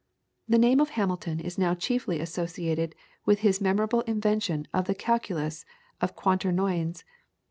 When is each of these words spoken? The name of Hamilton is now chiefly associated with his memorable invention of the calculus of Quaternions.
The 0.49 0.57
name 0.57 0.79
of 0.79 0.89
Hamilton 0.97 1.39
is 1.39 1.59
now 1.59 1.75
chiefly 1.75 2.19
associated 2.19 2.95
with 3.27 3.41
his 3.41 3.61
memorable 3.61 4.01
invention 4.07 4.67
of 4.73 4.85
the 4.85 4.95
calculus 4.95 5.63
of 6.01 6.15
Quaternions. 6.15 7.03